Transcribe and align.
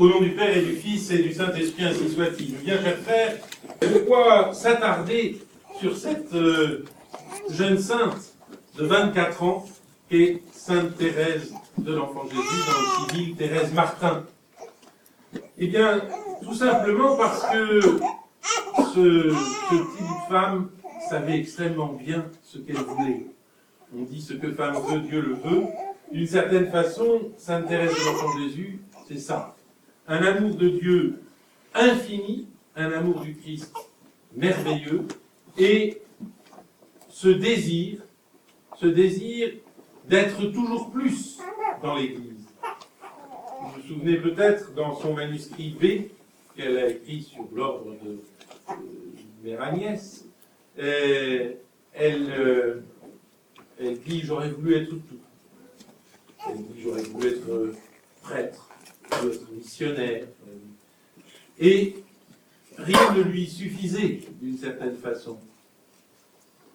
Au 0.00 0.08
nom 0.08 0.18
du 0.22 0.30
Père 0.30 0.56
et 0.56 0.62
du 0.62 0.76
Fils 0.76 1.10
et 1.10 1.18
du 1.18 1.30
Saint-Esprit, 1.30 1.84
ainsi 1.84 2.08
soit-il. 2.08 2.54
Bien, 2.56 2.82
chers 2.82 2.96
frères, 3.00 3.36
pourquoi 3.78 4.54
s'attarder 4.54 5.42
sur 5.78 5.94
cette 5.94 6.32
euh, 6.32 6.86
jeune 7.50 7.78
sainte 7.78 8.32
de 8.78 8.86
24 8.86 9.42
ans 9.42 9.66
qu'est 10.08 10.40
Sainte 10.54 10.96
Thérèse 10.96 11.52
de 11.76 11.94
l'Enfant 11.94 12.22
Jésus, 12.24 12.38
dans 12.38 12.80
le 12.80 13.10
civil 13.10 13.36
Thérèse 13.36 13.74
Martin? 13.74 14.24
Eh 15.58 15.66
bien, 15.66 16.00
tout 16.42 16.54
simplement 16.54 17.18
parce 17.18 17.42
que 17.52 17.80
ce, 18.94 19.34
ce 19.34 19.74
petit 19.74 20.30
femme 20.30 20.70
savait 21.10 21.40
extrêmement 21.40 21.92
bien 21.92 22.24
ce 22.42 22.56
qu'elle 22.56 22.76
voulait. 22.76 23.26
On 23.94 24.04
dit 24.04 24.22
ce 24.22 24.32
que 24.32 24.50
femme 24.50 24.76
veut, 24.88 25.00
Dieu 25.00 25.20
le 25.20 25.34
veut. 25.34 25.66
D'une 26.10 26.26
certaine 26.26 26.70
façon, 26.70 27.20
Sainte 27.36 27.68
Thérèse 27.68 27.90
de 27.90 28.04
l'Enfant 28.06 28.38
Jésus, 28.38 28.80
c'est 29.06 29.18
ça. 29.18 29.56
Un 30.10 30.24
amour 30.24 30.56
de 30.56 30.68
Dieu 30.68 31.22
infini, 31.72 32.48
un 32.74 32.90
amour 32.90 33.20
du 33.20 33.36
Christ 33.36 33.72
merveilleux, 34.34 35.06
et 35.56 36.02
ce 37.08 37.28
désir, 37.28 38.00
ce 38.76 38.86
désir 38.86 39.52
d'être 40.08 40.44
toujours 40.46 40.90
plus 40.90 41.38
dans 41.80 41.94
l'Église. 41.94 42.44
Vous 43.60 43.68
vous 43.70 43.86
souvenez 43.86 44.16
peut-être 44.16 44.74
dans 44.74 44.98
son 44.98 45.14
manuscrit 45.14 45.76
B, 45.80 46.10
qu'elle 46.56 46.76
a 46.78 46.88
écrit 46.88 47.22
sur 47.22 47.46
l'ordre 47.54 47.94
de 48.02 48.18
Mère 49.44 49.72
euh, 50.78 51.52
elle, 51.94 52.32
euh, 52.36 52.80
elle 53.78 54.00
dit 54.00 54.22
J'aurais 54.24 54.50
voulu 54.50 54.74
être 54.74 54.90
tout. 54.90 55.18
Elle 56.48 56.56
dit 56.56 56.82
J'aurais 56.82 57.02
voulu 57.02 57.28
être 57.28 57.48
euh, 57.48 57.76
prêtre, 58.22 58.70
missionnaire. 59.52 60.26
Et 61.58 61.96
rien 62.78 63.14
ne 63.14 63.22
lui 63.22 63.46
suffisait 63.46 64.20
d'une 64.40 64.56
certaine 64.56 64.96
façon. 64.96 65.38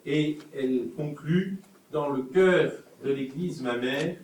Et 0.04 0.38
elle 0.54 0.88
conclut 0.96 1.58
Dans 1.90 2.10
le 2.10 2.22
cœur 2.22 2.72
de 3.04 3.12
l'Église, 3.12 3.60
ma 3.62 3.76
mère, 3.76 4.16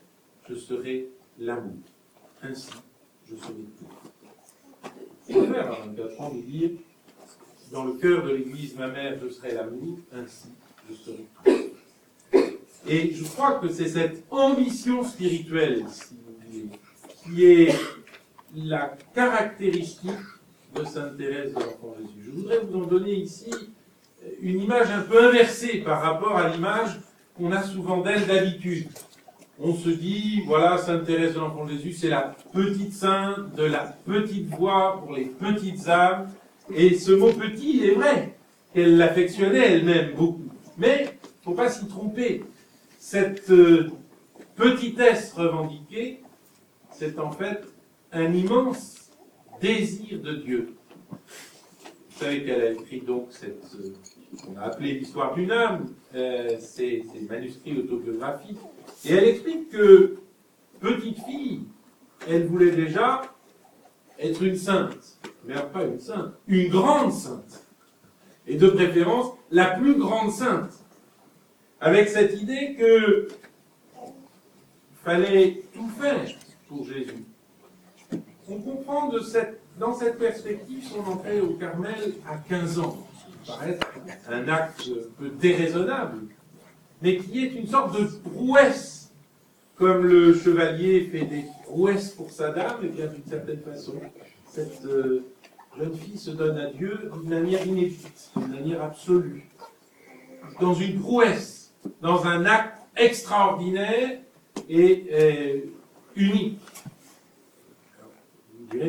je 0.49 0.55
serai 0.55 1.09
l'amour. 1.39 1.79
Ainsi, 2.43 2.71
je 3.29 3.37
serai 3.37 3.53
tout. 3.79 4.91
C'est 5.27 5.33
faire 5.33 5.73
à 5.73 5.87
24 5.87 6.21
ans 6.21 6.35
de 6.35 6.41
dire 6.43 6.71
Dans 7.73 7.85
le 7.85 7.95
cœur 7.95 8.25
de 8.25 8.31
l'Église, 8.31 8.77
ma 8.77 8.89
mère, 8.89 9.19
je 9.23 9.29
serai 9.29 9.55
l'amour. 9.55 9.99
Ainsi, 10.13 10.49
je 10.89 10.95
serai 10.95 11.25
tout. 11.45 11.73
Et 12.87 13.15
je 13.15 13.25
crois 13.25 13.61
que 13.61 13.69
c'est 13.69 13.89
cette 13.89 14.25
ambition 14.31 15.05
spirituelle, 15.05 15.85
si 15.89 16.15
vous 16.15 16.35
voulez, 16.45 16.69
qui 17.25 17.45
est 17.45 17.75
la 18.55 18.97
caractéristique 19.15 20.11
de 20.75 20.85
Sainte 20.85 21.17
Thérèse 21.17 21.51
de 21.51 21.55
l'Enfant 21.55 21.95
Jésus. 21.99 22.27
Je 22.27 22.31
voudrais 22.31 22.59
vous 22.61 22.79
en 22.79 22.87
donner 22.87 23.15
ici 23.15 23.51
une 24.41 24.61
image 24.61 24.91
un 24.91 25.03
peu 25.03 25.29
inversée 25.29 25.79
par 25.79 26.03
rapport 26.03 26.37
à 26.37 26.49
l'image 26.49 27.01
qu'on 27.37 27.51
a 27.53 27.63
souvent 27.63 28.01
d'elle 28.03 28.27
d'habitude. 28.27 28.89
On 29.59 29.75
se 29.75 29.91
dit, 29.91 30.43
voilà, 30.47 30.79
Sainte 30.79 31.05
Thérèse 31.05 31.35
de 31.35 31.41
l'Enfant 31.41 31.67
Jésus, 31.67 31.93
c'est 31.93 32.09
la 32.09 32.35
petite 32.53 32.93
sainte 32.93 33.55
de 33.55 33.65
la 33.65 33.97
petite 34.07 34.49
voix 34.49 35.01
pour 35.01 35.15
les 35.15 35.27
petites 35.27 35.89
âmes. 35.89 36.29
Et 36.75 36.97
ce 36.97 37.13
mot 37.13 37.33
petit, 37.33 37.79
il 37.79 37.85
est 37.85 37.95
vrai 37.95 38.35
qu'elle 38.75 38.97
l'affectionnait 38.97 39.73
elle-même 39.73 40.15
beaucoup. 40.15 40.49
Mais, 40.79 41.05
il 41.05 41.51
ne 41.51 41.55
faut 41.55 41.55
pas 41.55 41.71
s'y 41.71 41.87
tromper. 41.87 42.45
Cette 42.99 43.51
euh, 43.51 43.91
petitesse 44.57 45.33
revendiquée, 45.33 46.23
c'est 46.91 47.19
en 47.19 47.31
fait 47.31 47.63
un 48.13 48.33
immense 48.33 49.11
désir 49.61 50.21
de 50.21 50.35
Dieu. 50.35 50.75
Vous 51.11 52.19
savez 52.19 52.45
qu'elle 52.45 52.61
a 52.61 52.71
écrit 52.73 53.01
donc 53.01 53.29
cette, 53.31 53.65
euh, 53.81 53.95
on 54.49 54.57
a 54.59 54.65
appelé 54.65 54.95
l'histoire 54.95 55.35
d'une 55.35 55.51
âme, 55.51 55.87
euh, 56.15 56.57
ces, 56.61 57.05
ces 57.13 57.21
manuscrits 57.29 57.79
autobiographiques, 57.79 58.59
et 59.05 59.13
elle 59.13 59.25
explique 59.25 59.71
que, 59.71 60.19
petite 60.79 61.19
fille, 61.25 61.63
elle 62.29 62.47
voulait 62.47 62.71
déjà 62.71 63.23
être 64.19 64.43
une 64.43 64.57
sainte, 64.57 65.19
mais 65.45 65.55
pas 65.73 65.85
une 65.85 65.99
sainte, 65.99 66.35
une 66.47 66.69
grande 66.69 67.13
sainte, 67.13 67.67
et 68.47 68.57
de 68.57 68.69
préférence 68.69 69.33
la 69.51 69.79
plus 69.79 69.95
grande 69.95 70.31
sainte, 70.31 70.75
avec 71.81 72.09
cette 72.09 72.41
idée 72.41 72.77
que 72.79 73.29
fallait 75.03 75.63
tout 75.73 75.89
faire 75.89 76.29
pour 76.69 76.85
Jésus. 76.85 77.25
On 78.53 78.59
comprend 78.59 79.11
dans 79.79 79.95
cette 79.95 80.19
perspective 80.19 80.85
son 80.85 81.11
entrée 81.11 81.41
au 81.41 81.55
Carmel 81.55 82.15
à 82.29 82.37
15 82.37 82.81
ans. 82.81 82.99
Ça 83.47 83.55
paraît 83.55 83.79
un 84.29 84.47
acte 84.49 84.83
un 84.91 85.11
peu 85.19 85.31
déraisonnable, 85.31 86.19
mais 87.01 87.17
qui 87.17 87.47
est 87.47 87.55
une 87.55 87.67
sorte 87.67 87.99
de 87.99 88.05
prouesse. 88.05 89.11
Comme 89.77 90.05
le 90.07 90.35
chevalier 90.35 91.09
fait 91.11 91.25
des 91.25 91.45
prouesses 91.65 92.11
pour 92.11 92.31
sa 92.31 92.51
dame, 92.51 92.85
et 92.85 92.89
bien 92.89 93.07
d'une 93.07 93.25
certaine 93.25 93.61
façon, 93.61 93.95
cette 94.49 94.85
euh, 94.85 95.25
jeune 95.77 95.97
fille 95.97 96.19
se 96.19 96.31
donne 96.31 96.59
à 96.59 96.71
Dieu 96.71 97.11
d'une 97.15 97.31
manière 97.31 97.67
inédite, 97.67 98.31
d'une 98.37 98.53
manière 98.53 98.83
absolue, 98.83 99.49
dans 100.61 100.75
une 100.75 101.01
prouesse, 101.01 101.73
dans 102.03 102.27
un 102.27 102.45
acte 102.45 102.77
extraordinaire 102.97 104.21
et 104.69 105.07
euh, 105.11 105.61
unique. 106.17 106.61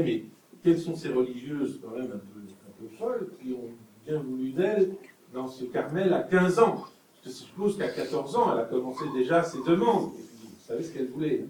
Mais 0.02 0.24
quelles 0.64 0.80
sont 0.80 0.96
ces 0.96 1.10
religieuses 1.10 1.80
quand 1.84 1.92
même 1.92 2.12
un 2.12 2.18
peu, 2.18 2.88
folles 2.98 3.30
qui 3.42 3.54
ont 3.54 3.70
bien 4.06 4.20
voulu 4.20 4.52
d'elle 4.52 4.96
dans 5.34 5.48
ce 5.48 5.66
Carmel 5.66 6.14
à 6.14 6.22
15 6.24 6.60
ans? 6.60 6.86
Je 7.26 7.30
suppose 7.30 7.78
qu'à 7.78 7.88
14 7.90 8.36
ans, 8.36 8.54
elle 8.54 8.60
a 8.62 8.66
commencé 8.66 9.06
déjà 9.14 9.44
ses 9.44 9.62
demandes. 9.64 10.12
Et 10.20 10.24
puis, 10.24 10.48
vous 10.50 10.68
savez 10.68 10.84
ce 10.84 10.92
qu'elle 10.94 11.08
voulait. 11.08 11.44
hein. 11.44 11.48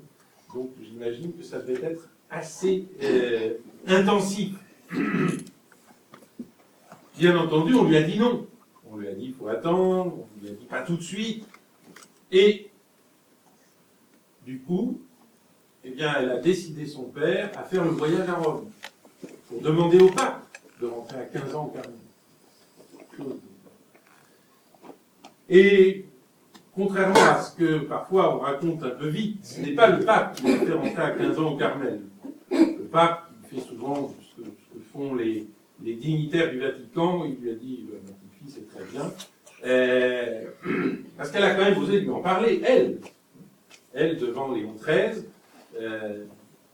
Donc 0.53 0.69
j'imagine 0.81 1.33
que 1.33 1.43
ça 1.43 1.59
devait 1.59 1.83
être 1.83 2.07
assez 2.29 2.85
euh, 3.01 3.55
intensif. 3.87 4.53
Bien 7.17 7.37
entendu, 7.37 7.73
on 7.73 7.85
lui 7.85 7.95
a 7.97 8.03
dit 8.03 8.19
non. 8.19 8.47
On 8.91 8.97
lui 8.97 9.07
a 9.07 9.13
dit 9.13 9.25
il 9.25 9.33
faut 9.33 9.47
attendre, 9.47 10.13
on 10.19 10.43
lui 10.43 10.49
a 10.51 10.53
dit 10.53 10.65
pas 10.65 10.81
tout 10.83 10.95
de 10.97 11.01
suite. 11.01 11.45
Et 12.31 12.69
du 14.45 14.59
coup, 14.59 15.01
eh 15.85 15.89
bien, 15.91 16.13
elle 16.19 16.31
a 16.31 16.37
décidé 16.37 16.85
son 16.85 17.03
père 17.03 17.51
à 17.57 17.63
faire 17.63 17.83
le 17.83 17.91
voyage 17.91 18.27
à 18.29 18.35
Rome 18.35 18.69
pour 19.49 19.61
demander 19.61 19.99
au 19.99 20.09
pape 20.09 20.45
de 20.81 20.87
rentrer 20.87 21.17
à 21.17 21.25
15 21.25 21.55
ans 21.55 21.65
au 21.65 21.69
Carmel. 21.69 23.37
Et 25.49 26.05
contrairement 26.73 27.19
à 27.19 27.41
ce 27.41 27.55
que 27.55 27.79
parfois 27.79 28.35
on 28.35 28.39
raconte 28.39 28.83
un 28.83 28.89
peu 28.89 29.07
vite, 29.07 29.45
ce 29.45 29.61
n'est 29.61 29.73
pas 29.75 29.87
le 29.87 30.05
pape 30.05 30.35
qui 30.35 30.47
l'a 30.47 30.57
fait 30.57 30.73
rentrer 30.73 31.01
à 31.01 31.11
15 31.11 31.39
ans 31.39 31.53
au 31.53 31.57
Carmel. 31.57 32.01
Le 32.49 32.85
pape 32.91 33.29
il 33.51 33.59
fait 33.59 33.67
souvent 33.67 34.13
ce 34.21 34.41
que, 34.41 34.47
font 34.91 35.15
les, 35.15 35.47
dignitaires 35.79 36.49
du 36.49 36.59
Vatican. 36.59 37.25
Il 37.25 37.43
lui 37.43 37.51
a 37.51 37.55
dit 37.55 37.85
Ma 37.91 37.99
petite 37.99 38.33
fille, 38.39 38.49
c'est 38.49 38.67
très 38.73 38.85
bien. 38.91 39.11
Euh, 39.65 40.45
parce 41.17 41.31
qu'elle 41.31 41.43
a 41.43 41.55
quand 41.55 41.63
même 41.63 41.77
osé 41.77 41.99
lui 41.99 42.09
en 42.09 42.21
parler, 42.21 42.61
elle. 42.65 42.99
Elle, 43.93 44.17
devant 44.17 44.51
Léon 44.51 44.73
XIII, 44.81 45.25
euh, 45.79 46.25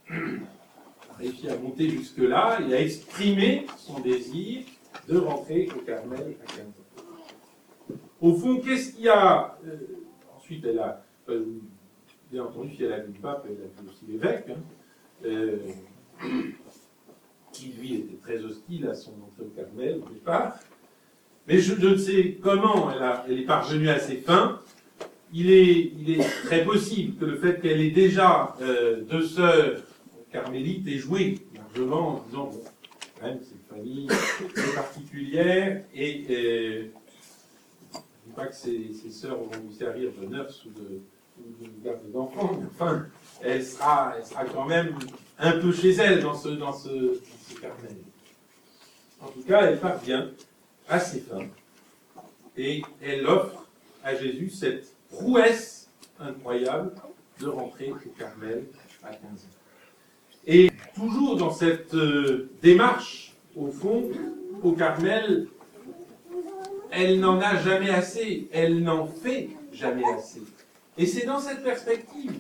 a 0.10 0.14
réussi 1.20 1.50
à 1.50 1.58
monter 1.58 1.90
jusque-là 1.90 2.60
et 2.68 2.74
à 2.74 2.82
exprimer 2.82 3.66
son 3.78 4.00
désir 4.00 4.64
de 5.08 5.18
rentrer 5.18 5.70
au 5.76 5.82
Carmel 5.82 6.36
à 6.42 6.46
15 6.46 6.60
ans. 6.60 6.90
Au 8.22 8.34
fond, 8.34 8.60
qu'est-ce 8.60 8.94
qu'il 8.94 9.06
y 9.06 9.10
a 9.10 9.58
euh, 9.66 9.78
Ensuite, 10.36 10.66
elle 10.66 10.80
a, 10.80 11.04
euh, 11.30 11.46
bien 12.32 12.44
entendu, 12.44 12.76
si 12.76 12.84
elle 12.84 12.94
a 12.94 13.00
vu 13.00 13.14
le 13.14 13.20
pape, 13.20 13.46
elle 13.46 13.54
a 13.54 13.82
vu 13.82 13.90
aussi 13.90 14.06
l'évêque, 14.08 14.46
hein, 14.50 14.60
euh, 15.26 15.58
qui 17.52 17.68
lui 17.80 17.96
était 17.96 18.18
très 18.18 18.44
hostile 18.44 18.88
à 18.88 18.94
son 18.94 19.12
entrée 19.12 19.46
au 19.46 19.50
Carmel 19.56 20.02
au 20.06 20.10
départ. 20.10 20.60
Mais 21.48 21.60
je, 21.60 21.74
ne 21.74 21.96
sais 21.96 22.38
comment 22.42 22.92
elle, 22.92 23.04
elle 23.28 23.40
est 23.40 23.46
parvenue 23.46 23.90
à 23.90 24.00
ses 24.00 24.18
fins. 24.18 24.60
Il 25.32 25.52
est, 25.52 26.20
très 26.46 26.64
possible 26.64 27.18
que 27.20 27.26
le 27.26 27.38
fait 27.38 27.62
qu'elle 27.62 27.82
ait 27.82 27.92
déjà 27.92 28.56
euh, 28.62 29.02
deux 29.02 29.24
sœurs 29.24 29.82
carmélites 30.32 30.88
ait 30.88 30.98
joué 30.98 31.40
largement 31.54 32.16
en 32.16 32.24
disant 32.26 32.46
bon, 32.46 32.64
quand 33.20 33.28
même, 33.28 33.40
c'est 33.44 33.78
une 33.78 33.84
famille 33.84 34.08
particulière 34.76 35.84
et 35.94 36.26
euh, 36.30 36.86
je 37.94 37.98
ne 37.98 38.02
dis 38.26 38.36
pas 38.36 38.48
que 38.48 38.56
ses, 38.56 39.12
sœurs 39.12 39.38
vont 39.38 39.52
lui 39.68 39.74
servir 39.76 40.12
de 40.20 40.26
nurse 40.26 40.66
ou 40.66 40.70
de, 40.70 41.02
garde 41.84 42.12
d'enfants, 42.12 42.58
mais 42.60 42.68
enfin, 42.68 43.06
elle 43.42 43.64
sera, 43.64 44.16
elle 44.18 44.26
sera 44.26 44.46
quand 44.46 44.66
même 44.66 44.96
un 45.38 45.54
peu 45.54 45.72
chez 45.72 45.92
elle 45.92 46.22
dans 46.22 46.36
ce, 46.36 46.50
dans 46.50 46.74
ce, 46.74 46.90
dans 46.90 47.14
ce 47.48 47.62
Carmel. 47.62 47.96
En 49.22 49.28
tout 49.28 49.42
cas, 49.42 49.62
elle 49.64 49.80
parvient 49.80 50.32
à 50.88 51.00
ses 51.00 51.22
fins 51.22 51.48
et 52.58 52.82
elle 53.02 53.26
offre 53.26 53.68
à 54.04 54.16
Jésus 54.16 54.50
cette 54.50 54.99
prouesse 55.10 55.90
incroyable 56.20 56.94
de 57.40 57.48
rentrer 57.48 57.92
au 57.92 58.10
Carmel 58.18 58.66
à 59.04 59.10
15 59.10 59.20
ans. 59.22 59.60
Et 60.48 60.72
toujours 60.96 61.36
dans 61.38 61.52
cette 61.52 61.94
euh, 61.94 62.50
démarche, 62.62 63.34
au 63.56 63.72
fond, 63.72 64.10
au 64.64 64.72
Carmel, 64.74 65.48
elle 66.92 67.20
n'en 67.20 67.40
a 67.40 67.58
jamais 67.58 67.90
assez, 67.90 68.50
elle 68.52 68.82
n'en 68.82 69.06
fait 69.06 69.50
jamais 69.72 70.06
assez. 70.18 70.42
Et 70.98 71.06
c'est 71.06 71.26
dans 71.26 71.40
cette 71.40 71.64
perspective 71.64 72.34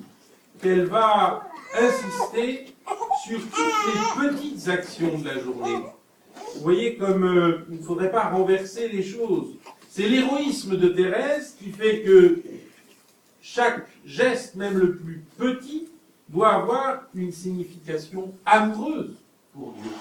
qu'elle 0.62 0.86
va 0.86 1.48
insister 1.78 2.74
sur 3.26 3.40
toutes 3.40 4.24
les 4.24 4.30
petites 4.30 4.68
actions 4.68 5.18
de 5.18 5.26
la 5.26 5.40
journée. 5.40 5.86
Vous 6.56 6.62
voyez 6.62 6.96
comme 6.96 7.24
euh, 7.24 7.66
il 7.70 7.78
ne 7.78 7.84
faudrait 7.84 8.12
pas 8.12 8.30
renverser 8.30 8.90
les 8.90 9.04
choses. 9.04 9.56
C'est 9.90 10.08
l'héroïsme 10.08 10.78
de 10.78 10.90
Thérèse 10.90 11.56
qui 11.60 11.72
fait 11.72 12.02
que 12.02 12.42
chaque 13.54 13.88
geste, 14.06 14.56
même 14.56 14.78
le 14.78 14.96
plus 14.96 15.26
petit, 15.38 15.90
doit 16.28 16.54
avoir 16.54 17.04
une 17.16 17.32
signification 17.32 18.32
amoureuse 18.46 19.16
pour 19.52 19.74
Dieu. 19.74 19.92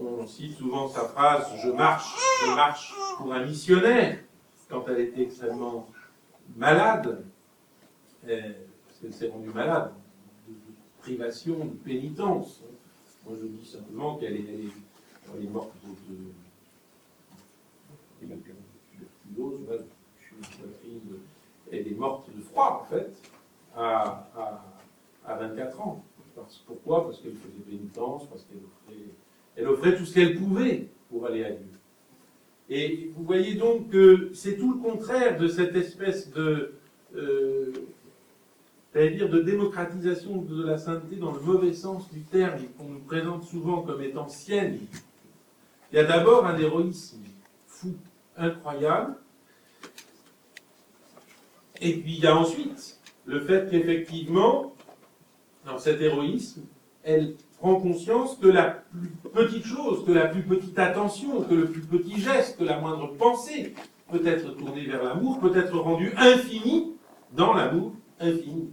On 0.00 0.26
cite 0.26 0.56
souvent 0.56 0.88
sa 0.88 1.02
phrase 1.02 1.46
Je 1.62 1.70
marche, 1.70 2.14
je 2.46 2.54
marche 2.54 2.94
pour 3.18 3.34
un 3.34 3.44
missionnaire 3.44 4.18
quand 4.70 4.86
elle 4.88 5.00
était 5.00 5.22
extrêmement 5.22 5.88
malade, 6.56 7.24
parce 8.22 8.32
qu'elle 9.00 9.12
s'est 9.12 9.28
rendue 9.28 9.50
malade, 9.50 9.92
de, 10.48 10.54
privation, 11.02 11.58
de 11.58 11.76
pénitence. 11.84 12.62
Moi 13.26 13.36
je 13.40 13.46
dis 13.46 13.66
simplement 13.66 14.16
qu'elle 14.16 14.36
est, 14.36 15.50
morte 15.50 15.72
de, 15.84 15.90
de, 18.26 18.26
de 18.26 19.84
elle 21.72 21.88
est 21.88 21.96
morte 21.96 22.28
de 22.34 22.40
froid 22.42 22.82
en 22.82 22.94
fait 22.94 23.10
à, 23.76 24.28
à, 25.26 25.34
24 25.34 25.80
ans. 25.80 26.04
Pourquoi? 26.66 27.04
Parce 27.04 27.20
qu'elle 27.20 27.34
faisait 27.34 27.64
pénitence, 27.68 28.26
parce 28.28 28.44
qu'elle 28.44 28.58
offrait, 28.58 29.04
elle 29.56 29.68
offrait 29.68 29.96
tout 29.96 30.04
ce 30.04 30.14
qu'elle 30.14 30.38
pouvait 30.38 30.86
pour 31.10 31.26
aller 31.26 31.44
à 31.44 31.50
Dieu. 31.50 31.66
Et 32.70 33.10
vous 33.16 33.24
voyez 33.24 33.54
donc 33.54 33.90
que 33.90 34.30
c'est 34.34 34.56
tout 34.56 34.72
le 34.72 34.78
contraire 34.78 35.38
de 35.38 35.48
cette 35.48 35.74
espèce 35.74 36.30
de, 36.30 36.74
euh, 37.16 37.72
de 38.94 39.40
démocratisation 39.40 40.42
de 40.42 40.64
la 40.64 40.78
sainteté 40.78 41.16
dans 41.16 41.32
le 41.32 41.40
mauvais 41.40 41.72
sens 41.72 42.10
du 42.12 42.20
terme 42.20 42.60
qu'on 42.76 42.84
nous 42.84 43.00
présente 43.00 43.44
souvent 43.44 43.82
comme 43.82 44.02
étant 44.02 44.28
sienne. 44.28 44.80
Il 45.92 45.96
y 45.96 45.98
a 45.98 46.04
d'abord 46.04 46.46
un 46.46 46.58
héroïsme 46.58 47.22
fou, 47.66 47.94
incroyable, 48.36 49.16
et 51.80 51.94
puis 51.94 52.14
il 52.14 52.20
y 52.20 52.26
a 52.26 52.36
ensuite 52.36 52.98
le 53.24 53.40
fait 53.40 53.70
qu'effectivement, 53.70 54.74
dans 55.66 55.78
cet 55.78 56.00
héroïsme, 56.00 56.62
elle 57.04 57.34
prend 57.58 57.76
conscience 57.76 58.36
que 58.36 58.48
la 58.48 58.64
plus 58.64 59.08
petite 59.32 59.64
chose, 59.64 60.04
que 60.06 60.12
la 60.12 60.26
plus 60.26 60.42
petite 60.42 60.78
attention, 60.78 61.42
que 61.42 61.54
le 61.54 61.66
plus 61.66 61.82
petit 61.82 62.20
geste, 62.20 62.58
que 62.58 62.64
la 62.64 62.78
moindre 62.78 63.14
pensée 63.16 63.74
peut 64.10 64.26
être 64.26 64.56
tournée 64.56 64.86
vers 64.86 65.02
l'amour, 65.02 65.40
peut 65.40 65.56
être 65.56 65.76
rendue 65.78 66.12
infinie 66.16 66.94
dans 67.32 67.54
l'amour 67.54 67.92
infini. 68.20 68.70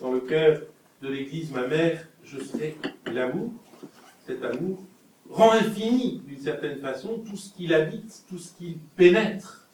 Dans 0.00 0.12
le 0.12 0.20
cœur 0.20 0.60
de 1.02 1.08
l'Église, 1.08 1.52
ma 1.52 1.66
mère, 1.66 2.06
je 2.24 2.38
sais 2.38 2.76
l'amour, 3.06 3.52
cet 4.26 4.42
amour, 4.44 4.78
rend 5.30 5.52
infini, 5.52 6.22
d'une 6.26 6.38
certaine 6.38 6.78
façon, 6.80 7.22
tout 7.28 7.36
ce 7.36 7.52
qu'il 7.54 7.72
habite, 7.72 8.24
tout 8.28 8.38
ce 8.38 8.52
qu'il 8.56 8.78
pénètre. 8.96 9.68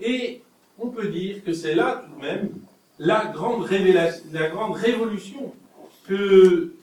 Et 0.00 0.42
on 0.78 0.88
peut 0.88 1.08
dire 1.08 1.44
que 1.44 1.52
c'est 1.52 1.74
là 1.74 2.04
tout 2.04 2.20
de 2.20 2.26
même 2.26 2.50
la 2.98 3.26
grande 3.26 3.62
révélation, 3.62 4.24
la 4.32 4.48
grande 4.48 4.74
révolution 4.74 5.54
que 6.06 6.74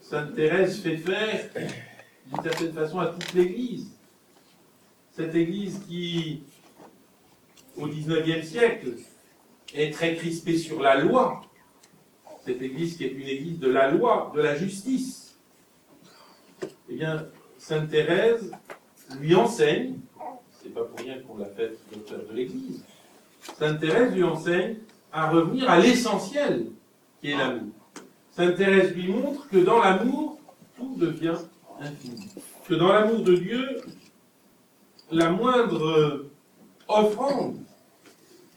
Sainte 0.00 0.34
Thérèse 0.34 0.80
fait 0.80 0.96
faire 0.96 1.50
d'une 1.54 2.42
certaine 2.42 2.72
façon 2.72 2.98
à 2.98 3.08
toute 3.08 3.32
l'Église. 3.34 3.92
Cette 5.12 5.34
Église 5.34 5.80
qui, 5.86 6.42
au 7.76 7.86
XIXe 7.86 8.46
siècle, 8.46 8.94
est 9.74 9.92
très 9.92 10.14
crispée 10.14 10.56
sur 10.56 10.80
la 10.80 11.00
loi. 11.00 11.42
Cette 12.44 12.62
Église 12.62 12.96
qui 12.96 13.04
est 13.04 13.12
une 13.12 13.28
Église 13.28 13.58
de 13.58 13.68
la 13.68 13.90
loi, 13.90 14.32
de 14.34 14.40
la 14.40 14.56
justice. 14.56 15.38
Eh 16.88 16.94
bien, 16.94 17.26
Sainte 17.58 17.90
Thérèse 17.90 18.50
lui 19.18 19.34
enseigne, 19.34 19.98
c'est 20.62 20.72
pas 20.72 20.84
pour 20.84 20.98
rien 20.98 21.20
qu'on 21.20 21.36
l'a 21.36 21.46
faite 21.46 21.78
docteur 21.92 22.20
de 22.26 22.34
l'Église, 22.34 22.84
Sainte 23.58 23.80
Thérèse 23.80 24.14
lui 24.14 24.24
enseigne 24.24 24.76
à 25.12 25.30
revenir 25.30 25.68
à 25.70 25.78
l'essentiel 25.78 26.66
qui 27.20 27.30
est 27.30 27.36
l'amour. 27.36 27.72
Sainte 28.32 28.56
Thérèse 28.56 28.94
lui 28.94 29.08
montre 29.08 29.48
que 29.48 29.58
dans 29.58 29.78
l'amour, 29.78 30.38
tout 30.76 30.94
devient 30.96 31.36
infini. 31.80 32.28
Que 32.68 32.74
dans 32.74 32.92
l'amour 32.92 33.20
de 33.22 33.34
Dieu, 33.34 33.66
la 35.10 35.30
moindre 35.30 36.26
offrande 36.88 37.56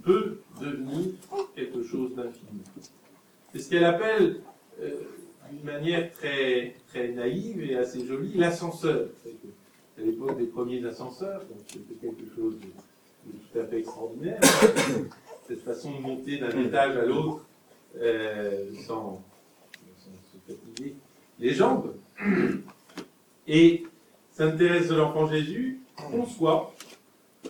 peut 0.03 0.39
devenir 0.61 1.13
quelque 1.55 1.83
chose 1.83 2.13
d'infini. 2.15 2.61
C'est 3.51 3.59
ce 3.59 3.69
qu'elle 3.69 3.85
appelle, 3.85 4.41
euh, 4.81 5.01
d'une 5.51 5.63
manière 5.63 6.11
très, 6.11 6.75
très 6.89 7.09
naïve 7.09 7.63
et 7.63 7.75
assez 7.75 8.05
jolie, 8.05 8.33
l'ascenseur. 8.35 9.07
C'est 9.95 10.03
l'époque 10.03 10.37
des 10.37 10.47
premiers 10.47 10.83
ascenseurs, 10.85 11.41
donc 11.41 11.59
c'était 11.67 11.93
quelque 11.95 12.35
chose 12.35 12.55
de 12.59 12.67
tout 13.31 13.59
à 13.59 13.65
fait 13.65 13.79
extraordinaire. 13.79 14.39
Cette 15.47 15.61
façon 15.61 15.91
de 15.91 16.01
monter 16.01 16.37
d'un 16.37 16.57
étage 16.61 16.97
à 16.97 17.05
l'autre 17.05 17.45
euh, 17.99 18.69
sans, 18.87 19.21
se 19.97 20.51
fatiguer 20.51 20.95
les 21.39 21.53
jambes. 21.53 21.95
Et 23.47 23.83
Sainte 24.31 24.57
Thérèse 24.57 24.89
de 24.89 24.95
l'Enfant 24.95 25.27
Jésus 25.27 25.81
conçoit 25.95 26.73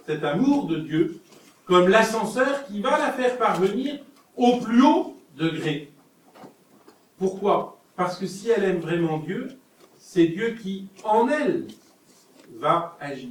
cet 0.06 0.24
amour 0.24 0.68
de 0.68 0.80
Dieu 0.80 1.20
comme 1.66 1.88
l'ascenseur 1.88 2.66
qui 2.66 2.82
va 2.82 2.98
la 2.98 3.12
faire 3.12 3.38
parvenir 3.38 4.00
au 4.36 4.58
plus 4.58 4.84
haut 4.84 5.16
degré. 5.38 5.92
Pourquoi? 7.18 7.80
Parce 7.96 8.18
que 8.18 8.28
si 8.28 8.50
elle 8.50 8.64
aime 8.64 8.80
vraiment 8.80 9.20
Dieu, 9.20 9.50
c'est 9.98 10.28
Dieu 10.28 10.56
qui, 10.62 10.88
en 11.04 11.30
elle, 11.30 11.68
va 12.58 12.98
agir. 13.00 13.30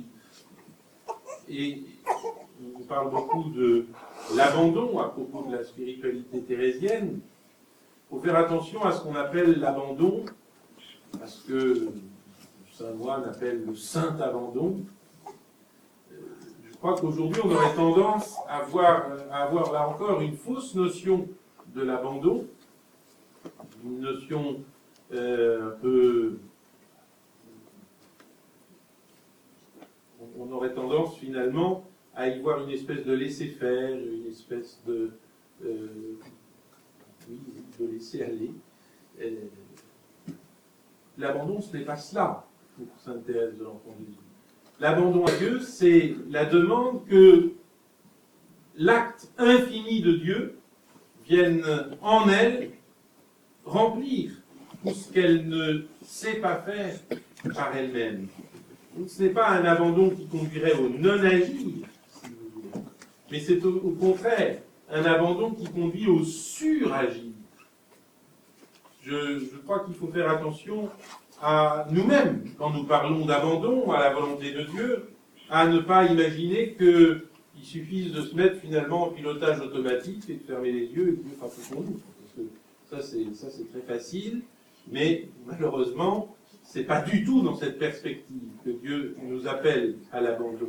Et 1.48 1.82
on 2.76 2.82
parle 2.82 3.10
beaucoup 3.10 3.50
de 3.50 3.86
l'abandon 4.36 4.98
à 4.98 5.08
propos 5.08 5.46
de 5.48 5.56
la 5.56 5.64
spiritualité 5.64 6.40
thérésienne. 6.42 7.20
Il 7.20 8.16
faut 8.16 8.20
faire 8.20 8.36
attention 8.36 8.82
à 8.84 8.92
ce 8.92 9.02
qu'on 9.02 9.14
appelle 9.14 9.58
l'abandon, 9.58 10.24
parce 11.18 11.38
que 11.40 11.88
Saint 12.72 12.92
Moine 12.92 13.24
appelle 13.24 13.64
le 13.64 13.74
saint 13.74 14.18
abandon. 14.20 14.80
Euh, 16.12 16.16
je 16.70 16.76
crois 16.76 16.96
qu'aujourd'hui, 16.96 17.42
on 17.44 17.50
aurait 17.50 17.74
tendance 17.74 18.36
à 18.48 18.58
avoir, 18.58 19.72
là 19.72 19.88
encore 19.88 20.20
une 20.20 20.36
fausse 20.36 20.74
notion 20.74 21.28
de 21.74 21.82
l'abandon, 21.82 22.46
une 23.84 24.00
notion 24.00 24.60
euh, 25.12 25.68
un 25.68 25.80
peu 25.80 26.38
on 30.38 30.50
aurait 30.52 30.72
tendance 30.72 31.16
finalement 31.16 31.84
à 32.14 32.28
y 32.28 32.40
voir 32.40 32.62
une 32.64 32.70
espèce 32.70 33.04
de 33.04 33.12
laisser-faire, 33.12 33.96
une 33.96 34.26
espèce 34.28 34.80
de, 34.86 35.10
euh, 35.64 36.18
laisser 37.80 38.22
aller. 38.22 38.50
L'abandon, 41.18 41.60
ce 41.60 41.76
n'est 41.76 41.84
pas 41.84 41.96
cela 41.96 42.44
pour 42.76 42.86
Sainte 42.98 43.24
Thérèse 43.24 43.56
de 43.58 43.64
l'Enfant 43.64 43.94
Jésus. 43.98 44.18
L'abandon 44.80 45.24
à 45.26 45.32
Dieu, 45.32 45.60
c'est 45.60 46.16
la 46.30 46.44
demande 46.44 47.06
que 47.06 47.52
l'acte 48.76 49.30
infini 49.38 50.00
de 50.02 50.12
Dieu 50.12 50.58
vienne 51.26 51.64
en 52.00 52.28
elle 52.28 52.70
remplir 53.64 54.32
tout 54.82 54.92
ce 54.92 55.12
qu'elle 55.12 55.48
ne 55.48 55.84
sait 56.04 56.36
pas 56.36 56.56
faire 56.56 56.94
par 57.54 57.76
elle-même. 57.76 58.26
Ce 59.06 59.22
n'est 59.22 59.30
pas 59.30 59.50
un 59.50 59.64
abandon 59.64 60.10
qui 60.10 60.26
conduirait 60.26 60.74
au 60.74 60.88
non-agir, 60.88 61.86
mais 63.32 63.40
c'est 63.40 63.64
au, 63.64 63.96
contraire 63.98 64.60
un 64.90 65.04
abandon 65.06 65.52
qui 65.52 65.64
conduit 65.64 66.06
au 66.06 66.22
suragir. 66.22 67.32
Je, 69.02 69.56
crois 69.64 69.80
qu'il 69.80 69.94
faut 69.94 70.08
faire 70.08 70.30
attention 70.30 70.90
à 71.40 71.86
nous-mêmes 71.90 72.44
quand 72.58 72.70
nous 72.70 72.84
parlons 72.84 73.24
d'abandon 73.24 73.90
à 73.90 74.00
la 74.00 74.12
volonté 74.12 74.52
de 74.52 74.64
Dieu, 74.64 75.08
à 75.48 75.66
ne 75.66 75.78
pas 75.78 76.04
imaginer 76.04 76.74
qu'il 76.74 77.22
suffise 77.62 78.12
de 78.12 78.20
se 78.20 78.36
mettre 78.36 78.60
finalement 78.60 79.08
en 79.08 79.10
pilotage 79.10 79.60
automatique 79.60 80.28
et 80.28 80.34
de 80.34 80.42
fermer 80.46 80.70
les 80.70 80.86
yeux 80.88 81.08
et 81.08 81.16
que 81.16 81.22
Dieu 81.22 81.32
fera 81.38 81.48
tout 81.48 81.72
pour 81.72 81.82
nous. 81.84 82.00
Ça, 82.90 83.00
c'est 83.00 83.70
très 83.72 83.80
facile, 83.80 84.42
mais 84.90 85.28
malheureusement, 85.46 86.36
c'est 86.62 86.84
pas 86.84 87.00
du 87.00 87.24
tout 87.24 87.40
dans 87.40 87.56
cette 87.56 87.78
perspective 87.78 88.50
que 88.62 88.70
Dieu 88.70 89.16
nous 89.22 89.48
appelle 89.48 89.96
à 90.12 90.20
l'abandon 90.20 90.68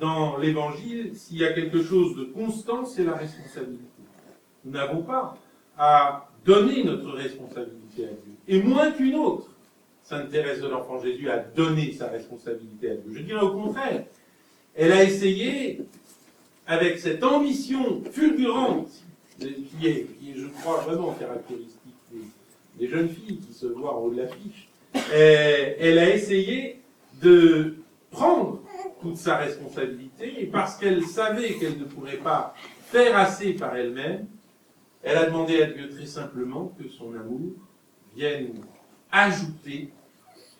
dans 0.00 0.38
l'évangile, 0.38 1.12
s'il 1.14 1.38
y 1.38 1.44
a 1.44 1.52
quelque 1.52 1.82
chose 1.82 2.16
de 2.16 2.24
constant, 2.24 2.84
c'est 2.84 3.04
la 3.04 3.14
responsabilité. 3.14 3.84
Nous 4.64 4.72
n'avons 4.72 5.02
pas 5.02 5.36
à 5.78 6.28
donner 6.44 6.82
notre 6.84 7.10
responsabilité 7.12 8.04
à 8.04 8.08
Dieu. 8.08 8.34
Et 8.48 8.62
moins 8.62 8.90
qu'une 8.90 9.14
autre, 9.14 9.50
Sainte 10.02 10.30
Thérèse 10.30 10.60
de 10.60 10.68
l'Enfant 10.68 11.00
Jésus 11.00 11.30
a 11.30 11.38
donné 11.38 11.92
sa 11.92 12.08
responsabilité 12.08 12.90
à 12.90 12.94
Dieu. 12.94 13.12
Je 13.14 13.22
dirais 13.22 13.42
au 13.42 13.52
contraire, 13.52 14.04
elle 14.74 14.92
a 14.92 15.04
essayé, 15.04 15.82
avec 16.66 16.98
cette 16.98 17.22
ambition 17.22 18.02
fulgurante, 18.10 18.90
qui 19.38 19.86
est, 19.86 20.06
je 20.34 20.46
crois, 20.60 20.80
vraiment 20.80 21.12
caractéristique 21.12 21.76
des, 22.78 22.88
jeunes 22.88 23.08
filles 23.08 23.38
qui 23.38 23.52
se 23.52 23.66
voient 23.66 23.94
en 23.96 24.04
haut 24.04 24.10
de 24.10 24.22
l'affiche, 24.22 24.68
elle 25.12 25.98
a 25.98 26.14
essayé 26.14 26.80
de 27.22 27.76
prendre 28.10 28.60
toute 29.00 29.16
sa 29.16 29.36
responsabilité, 29.36 30.42
et 30.42 30.46
parce 30.46 30.76
qu'elle 30.76 31.04
savait 31.04 31.54
qu'elle 31.54 31.78
ne 31.78 31.84
pourrait 31.84 32.18
pas 32.18 32.54
faire 32.82 33.16
assez 33.16 33.54
par 33.54 33.76
elle-même, 33.76 34.26
elle 35.02 35.16
a 35.16 35.26
demandé 35.26 35.62
à 35.62 35.66
Dieu 35.66 35.88
très 35.88 36.06
simplement 36.06 36.74
que 36.78 36.88
son 36.88 37.14
amour 37.14 37.52
vienne 38.14 38.52
ajouter 39.10 39.90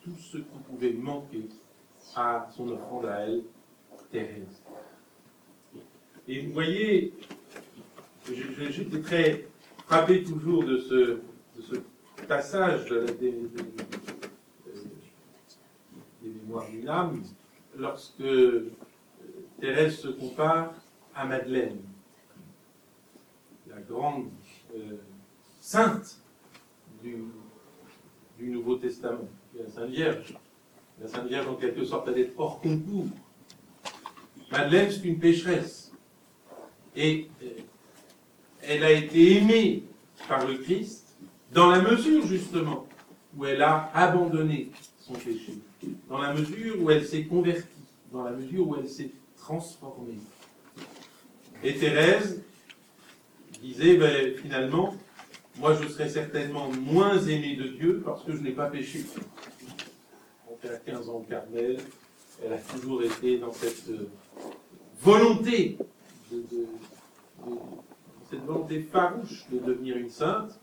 tout 0.02 0.16
ce 0.18 0.38
qui 0.38 0.58
pouvait 0.68 0.92
manquer 0.92 1.48
à 2.16 2.48
son 2.56 2.68
offrande 2.68 3.06
à 3.06 3.20
elle, 3.20 3.42
Thérèse. 4.10 4.62
Et 6.26 6.40
vous 6.40 6.52
voyez, 6.52 7.12
j'étais 8.26 9.00
très 9.00 9.46
frappé 9.86 10.24
toujours 10.24 10.64
de 10.64 10.78
ce, 10.78 11.20
passage 12.26 12.88
des, 13.20 13.34
mémoires 16.22 16.68
d'une 16.70 16.88
âme, 16.88 17.22
lorsque 17.80 18.22
Thérèse 19.60 19.98
se 19.98 20.08
compare 20.08 20.74
à 21.14 21.24
Madeleine, 21.24 21.78
la 23.68 23.80
grande 23.80 24.28
euh, 24.74 24.96
sainte 25.60 26.20
du, 27.02 27.24
du 28.38 28.50
Nouveau 28.50 28.76
Testament 28.76 29.28
la 29.58 29.68
Sainte 29.68 29.90
Vierge. 29.90 30.34
La 31.00 31.08
Sainte 31.08 31.26
Vierge, 31.26 31.48
en 31.48 31.54
quelque 31.54 31.84
sorte, 31.84 32.08
elle 32.08 32.18
est 32.18 32.32
hors 32.36 32.60
concours. 32.60 33.06
Madeleine, 34.52 34.90
c'est 34.90 35.04
une 35.04 35.18
pécheresse. 35.18 35.92
Et 36.94 37.28
euh, 37.42 37.46
elle 38.62 38.84
a 38.84 38.92
été 38.92 39.36
aimée 39.38 39.84
par 40.28 40.46
le 40.46 40.58
Christ 40.58 41.16
dans 41.52 41.70
la 41.70 41.80
mesure, 41.80 42.26
justement, 42.26 42.86
où 43.36 43.46
elle 43.46 43.62
a 43.62 43.90
abandonné 43.94 44.70
péché, 45.14 45.58
dans 46.08 46.18
la 46.18 46.34
mesure 46.34 46.82
où 46.82 46.90
elle 46.90 47.06
s'est 47.06 47.24
convertie, 47.24 47.66
dans 48.12 48.24
la 48.24 48.32
mesure 48.32 48.68
où 48.68 48.76
elle 48.76 48.88
s'est 48.88 49.10
transformée. 49.36 50.18
Et 51.62 51.74
Thérèse 51.74 52.42
disait, 53.62 53.96
ben, 53.96 54.36
finalement, 54.36 54.94
moi 55.58 55.76
je 55.80 55.88
serais 55.88 56.08
certainement 56.08 56.70
moins 56.70 57.18
aimée 57.18 57.56
de 57.56 57.68
Dieu 57.68 58.02
parce 58.04 58.24
que 58.24 58.34
je 58.34 58.42
n'ai 58.42 58.52
pas 58.52 58.66
péché 58.66 59.04
elle 60.62 60.72
a 60.72 60.78
15 60.78 61.08
ans 61.08 61.14
au 61.14 61.20
Carmel, 61.20 61.78
elle 62.44 62.52
a 62.52 62.58
toujours 62.58 63.02
été 63.02 63.38
dans 63.38 63.52
cette 63.52 63.88
euh, 63.88 64.08
volonté, 65.00 65.78
de, 66.30 66.44
cette 68.30 68.44
volonté 68.44 68.82
farouche 68.82 69.46
de 69.50 69.58
devenir 69.58 69.96
une 69.96 70.10
sainte. 70.10 70.58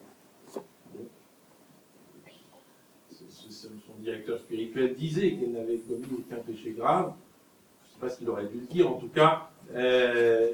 Son 3.50 3.97
directeur 4.08 4.40
spirituel 4.40 4.96
disait 4.96 5.32
qu'elle 5.32 5.52
n'avait 5.52 5.80
commis 5.80 6.08
aucun 6.18 6.42
péché 6.42 6.74
grave. 6.78 7.12
Je 7.12 7.88
ne 7.88 7.94
sais 7.94 8.00
pas 8.00 8.10
s'il 8.10 8.30
aurait 8.30 8.46
dû 8.46 8.60
le 8.60 8.74
dire, 8.74 8.90
en 8.90 8.94
tout 8.94 9.10
cas, 9.10 9.50
euh, 9.76 10.54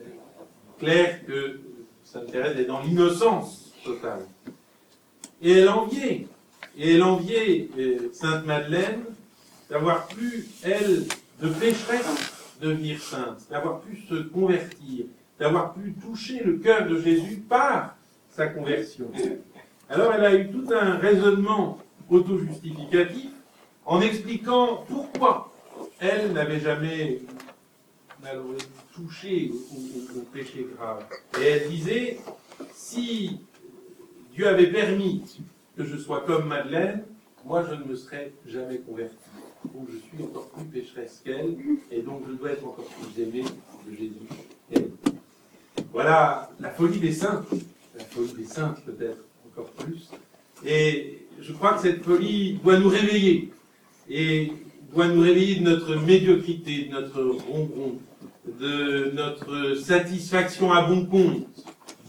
clair 0.79 1.23
que 1.25 1.59
Sainte 2.03 2.31
Thérèse 2.31 2.57
est 2.57 2.65
dans 2.65 2.81
l'innocence 2.81 3.71
totale. 3.85 4.25
Et 5.41 5.51
elle 5.59 5.69
enviait, 5.69 6.27
et 6.77 6.95
elle 6.95 7.03
enviait 7.03 7.69
euh, 7.77 8.09
Sainte 8.11 8.45
Madeleine 8.45 9.03
d'avoir 9.69 10.07
pu, 10.07 10.45
elle, 10.63 11.03
de 11.39 11.49
pécheresse, 11.49 12.57
devenir 12.59 12.99
sainte, 13.01 13.47
d'avoir 13.51 13.81
pu 13.81 13.97
se 14.09 14.15
convertir, 14.15 15.05
d'avoir 15.39 15.73
pu 15.73 15.93
toucher 15.93 16.41
le 16.43 16.57
cœur 16.57 16.87
de 16.87 16.99
Jésus 16.99 17.43
par 17.47 17.97
sa 18.29 18.47
conversion. 18.47 19.11
Alors 19.89 20.13
elle 20.13 20.25
a 20.25 20.33
eu 20.33 20.49
tout 20.49 20.65
un 20.73 20.95
raisonnement 20.95 21.77
auto-justificatif 22.09 23.29
en 23.85 24.01
expliquant 24.01 24.85
pourquoi 24.87 25.51
elle 25.99 26.33
n'avait 26.33 26.59
jamais 26.59 27.21
touché 28.93 29.51
au, 30.15 30.21
péché 30.33 30.67
grave. 30.75 31.05
Et 31.39 31.43
elle 31.43 31.69
disait, 31.69 32.19
si 32.73 33.39
Dieu 34.33 34.47
avait 34.47 34.71
permis 34.71 35.23
que 35.75 35.83
je 35.83 35.97
sois 35.97 36.21
comme 36.21 36.47
Madeleine, 36.47 37.03
moi 37.45 37.65
je 37.69 37.75
ne 37.75 37.83
me 37.83 37.95
serais 37.95 38.31
jamais 38.47 38.77
converti 38.77 39.15
où 39.73 39.87
je 39.91 39.97
suis 39.97 40.23
encore 40.23 40.49
plus 40.49 40.65
pécheresse 40.65 41.21
qu'elle, 41.23 41.55
et 41.91 42.01
donc 42.01 42.23
je 42.27 42.33
dois 42.33 42.51
être 42.51 42.65
encore 42.65 42.85
plus 42.85 43.21
aimé 43.21 43.43
de 43.87 43.95
Jésus 43.95 44.87
Voilà 45.91 46.51
la 46.59 46.69
folie 46.69 46.99
des 46.99 47.11
saints, 47.11 47.45
la 47.97 48.03
folie 48.05 48.33
des 48.33 48.45
saints 48.45 48.75
peut-être 48.85 49.23
encore 49.47 49.71
plus. 49.71 50.09
Et 50.65 51.25
je 51.39 51.53
crois 51.53 51.73
que 51.73 51.81
cette 51.81 52.03
folie 52.03 52.59
doit 52.63 52.79
nous 52.79 52.89
réveiller, 52.89 53.51
et 54.09 54.51
doit 54.93 55.07
nous 55.07 55.21
réveiller 55.21 55.55
de 55.59 55.69
notre 55.69 55.95
médiocrité, 55.95 56.85
de 56.85 56.91
notre 56.91 57.21
ronron, 57.21 57.97
de 58.45 59.11
notre 59.13 59.75
satisfaction 59.75 60.71
à 60.71 60.83
bon 60.83 61.05
compte. 61.05 61.47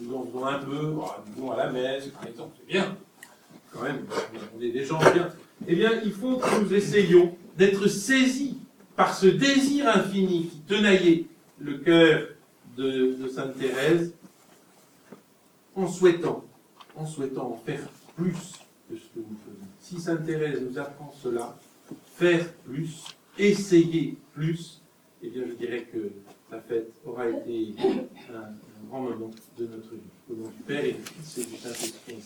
Nous 0.01 0.15
en 0.15 0.25
faisons 0.25 0.45
un 0.47 0.59
peu, 0.59 0.83
nous 0.83 1.03
allons 1.37 1.53
à 1.53 1.57
la 1.57 1.71
messe, 1.71 2.09
par 2.09 2.27
exemple, 2.27 2.57
c'est 2.59 2.73
bien. 2.73 2.97
Quand 3.73 3.83
même, 3.83 4.05
on 4.57 4.63
est 4.63 4.71
des 4.71 4.85
gens 4.85 4.99
bien. 4.99 5.31
Eh 5.67 5.75
bien, 5.75 5.93
il 6.05 6.13
faut 6.13 6.37
que 6.37 6.63
nous 6.63 6.75
essayions 6.75 7.35
d'être 7.57 7.87
saisi 7.89 8.59
par 8.97 9.17
ce 9.17 9.27
désir 9.27 9.89
infini 9.89 10.47
qui 10.47 10.59
tenaillait 10.61 11.27
le 11.59 11.79
cœur 11.79 12.29
de, 12.77 13.17
Sainte 13.35 13.57
Thérèse, 13.59 14.13
en 15.75 15.87
souhaitant, 15.87 16.45
en 16.97 17.07
souhaitant 17.07 17.53
en 17.53 17.57
faire 17.65 17.89
plus 18.17 18.53
que 18.89 18.97
ce 18.97 19.05
que 19.15 19.19
nous 19.19 19.37
faisons. 19.45 19.67
Si 19.81 20.01
Sainte 20.01 20.25
Thérèse 20.25 20.61
nous 20.61 20.79
apprend 20.79 21.13
cela, 21.23 21.57
faire 22.15 22.53
plus, 22.65 23.05
essayer 23.39 24.17
plus, 24.35 24.81
eh 25.23 25.29
bien 25.31 25.43
je 25.49 25.55
dirais 25.55 25.87
que 25.93 26.11
la 26.51 26.61
fête 26.61 26.93
aura 27.05 27.29
été 27.29 27.75
un, 28.33 28.89
grand 28.89 29.01
moment 29.01 29.31
de 29.59 29.67
notre 29.67 29.91
vie. 29.91 30.01
Au 30.31 30.35
nom 30.35 30.49
du 30.49 30.63
Père 30.67 30.85
et 30.85 30.93
du 30.93 31.03
Fils 31.03 31.39
et 31.39 31.45
du 31.45 31.57
Saint-Esprit. 31.57 32.23